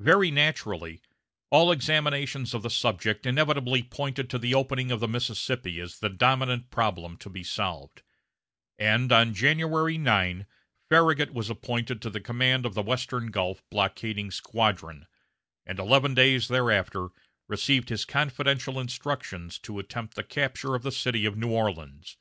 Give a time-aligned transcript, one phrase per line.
[0.00, 1.00] Very naturally,
[1.48, 6.10] all examinations of the subject inevitably pointed to the opening of the Mississippi as the
[6.10, 8.02] dominant problem to be solved;
[8.78, 10.44] and on January 9,
[10.90, 15.06] Farragut was appointed to the command of the western Gulf blockading squadron,
[15.64, 17.08] and eleven days thereafter
[17.48, 22.18] received his confidential instructions to attempt the capture of the city of New Orleans.